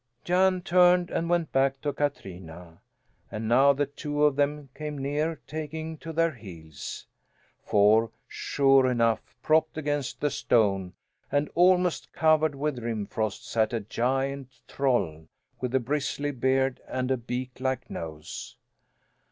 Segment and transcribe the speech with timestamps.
[0.23, 2.81] Jan turned and went back to Katrina.
[3.29, 7.05] And now the two of them came near taking to their heels;
[7.63, 10.93] for, sure enough, propped against the stone
[11.31, 15.27] and almost covered with rim frost sat a giant troll,
[15.59, 18.57] with a bristly beard and a beak like nose!